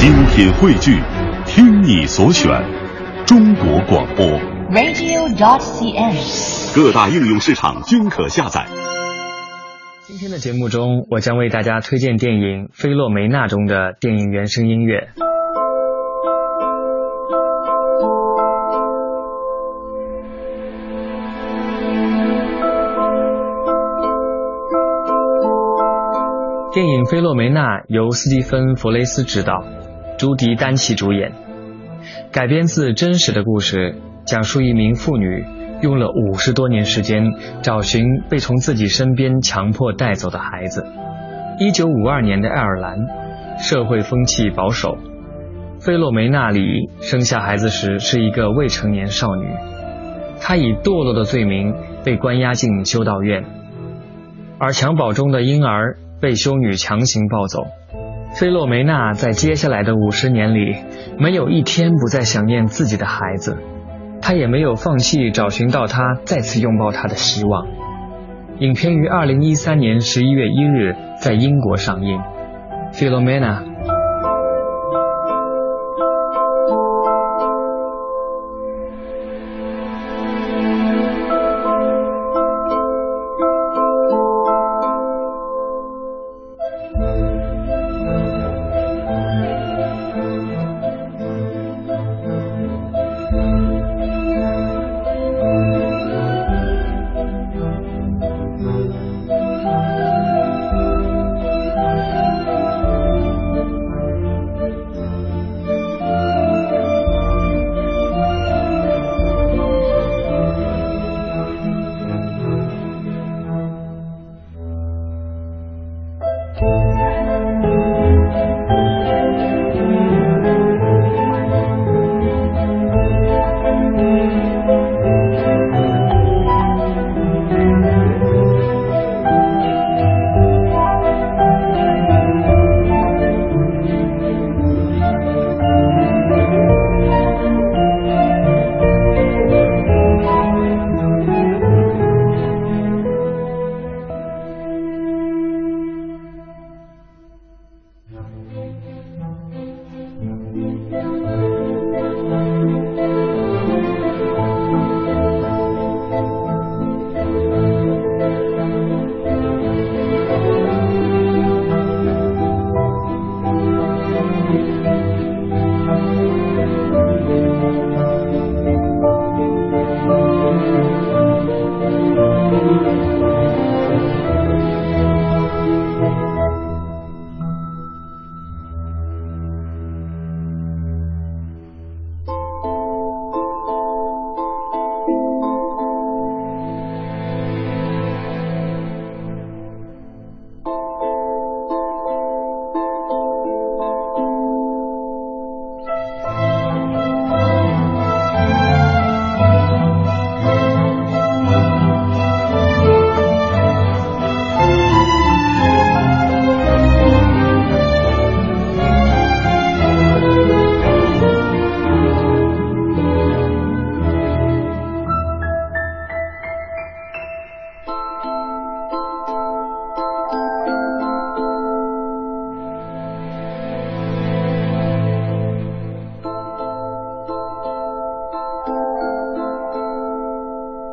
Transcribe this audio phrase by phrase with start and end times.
[0.00, 0.98] 精品汇聚，
[1.44, 2.50] 听你所选，
[3.26, 4.24] 中国广播。
[4.70, 6.74] radio.dot.cn，。
[6.74, 8.64] 各大应用市场均可下载。
[10.00, 15.08] 今天的节目中，我将为大家推荐电影《菲洛梅娜》中的电影原声音乐。
[26.72, 29.62] 电影《菲洛梅娜》由斯蒂芬·弗雷斯执导，
[30.20, 31.32] 朱迪·丹奇主演，
[32.30, 33.94] 改编自真实的故事，
[34.26, 35.46] 讲述一名妇女
[35.80, 37.24] 用了五十多年时间
[37.62, 40.84] 找寻被从自己身边强迫带走的孩子。
[41.58, 42.98] 一九五二年的爱尔兰，
[43.60, 44.98] 社会风气保守，
[45.80, 49.46] 菲洛梅娜里生下孩子时是一个未成年少女，
[50.38, 53.42] 她以堕落的罪名被关押进修道院，
[54.58, 57.64] 而襁褓中的婴儿被修女强行抱走。
[58.38, 60.76] 菲洛梅娜在接下来的五十年里，
[61.18, 63.58] 没有一天不再想念自己的孩子。
[64.22, 67.66] 她也没有放弃找寻到他再次拥抱他的希望。
[68.58, 72.20] 影片于二零一三年十一月一日在英国上映。
[72.92, 73.69] 菲洛梅娜。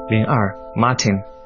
[0.09, 1.36] 零二，Martin。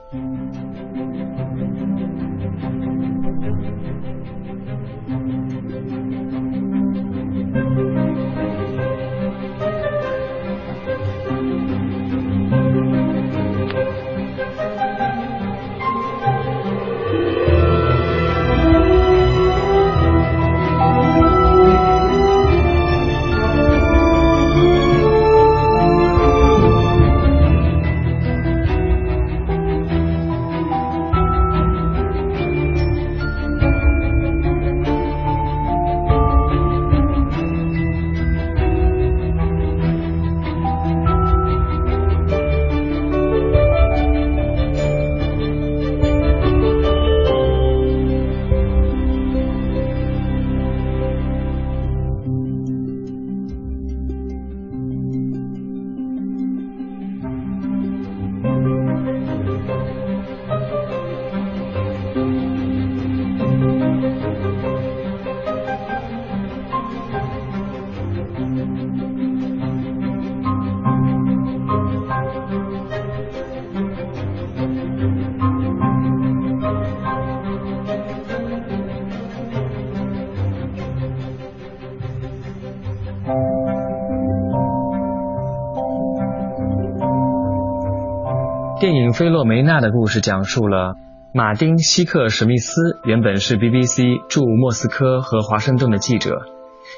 [89.13, 90.95] 《菲洛梅娜》的故事讲述了
[91.33, 96.43] 马丁·希克史密斯原本是 BBC 驻莫斯科和华盛顿的记者，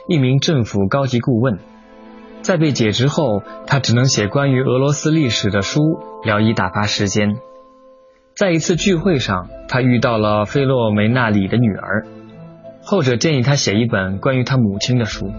[0.07, 1.57] 一名政府高级顾问。
[2.44, 5.80] 在被解职后，他只能写关于俄罗斯历史的书，
[6.24, 7.38] 聊以打发时间。
[8.36, 12.06] 在一次聚会上，他遇到了菲洛梅娜里的女儿，
[12.83, 15.31] 后者建议他写一本关于他母亲的书。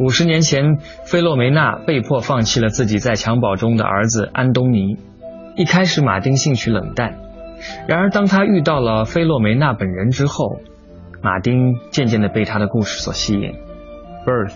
[0.00, 4.96] 五十年前，菲洛梅娜被迫放弃了自己在襁褓中的儿子安东尼。
[5.56, 7.18] 一开始，马丁兴趣冷淡。
[7.86, 10.60] 然而，当他遇到了菲洛梅娜本人之后，
[11.22, 13.54] 马丁渐渐的被她的故事所吸引。
[14.26, 14.52] Birth。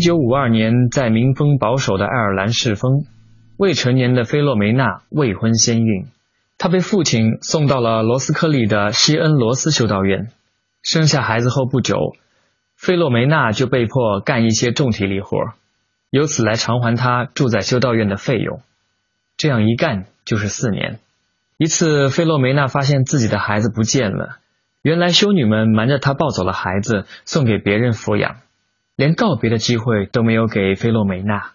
[0.00, 3.04] 一九五二年，在民风保守的爱尔兰世风，
[3.58, 6.06] 未成年的菲洛梅娜未婚先孕，
[6.56, 10.30] 她被父亲送到了罗斯科利的西恩罗斯修道院。
[10.82, 11.98] 生下孩子后不久，
[12.76, 15.36] 菲洛梅娜就被迫干一些重体力活，
[16.08, 18.62] 由此来偿还她住在修道院的费用。
[19.36, 20.98] 这样一干就是四年。
[21.58, 24.38] 一次，菲洛梅娜发现自己的孩子不见了，
[24.80, 28.36] 原来修女们瞒着她抱走了孩子，送给别人抚养。
[29.00, 31.52] 连告别的机会都没有给菲洛梅娜。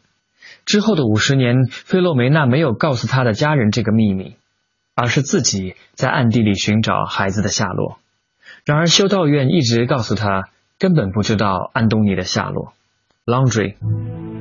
[0.66, 4.36] 之后的五十年，菲洛梅娜没有告诉她的家人这个秘密，
[4.96, 8.00] 而是自己在暗地里寻找孩子的下落。
[8.66, 10.50] 然而修道院一直告诉她，
[10.80, 12.74] 根本不知道安东尼的下落。
[13.28, 14.35] Laundry。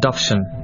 [0.00, 0.59] Adoption.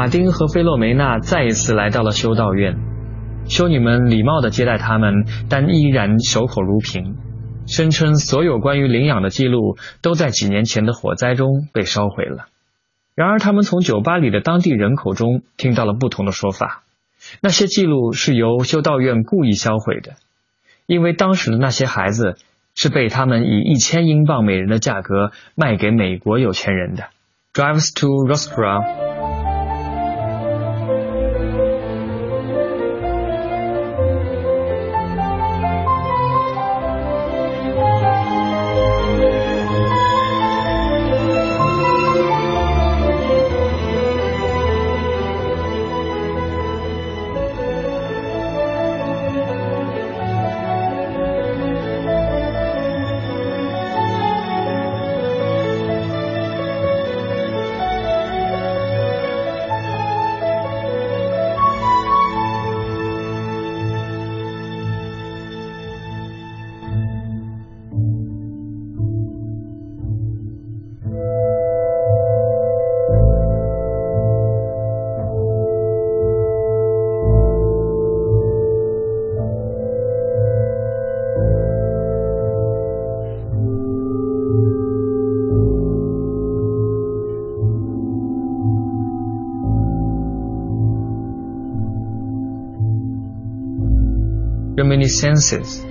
[0.00, 2.78] 马丁和菲洛梅娜再一次来到了修道院，
[3.44, 7.18] 修女们礼貌地接待他们，但依然守口如瓶，
[7.66, 12.46] 声称所有关于领养的记录都在几年前的火灾中被烧毁了。
[13.14, 16.82] 然而，他们从酒吧里的当地人口中听到了不同的说法，
[17.42, 20.14] 那些记录是由修道院故意销毁的，
[20.86, 22.36] 因为当时的那些孩子
[22.74, 27.08] 是被他们以一千英镑每人的价格卖给美国有钱人的。
[27.52, 29.39] Drives to rostra
[94.90, 95.84] many senses.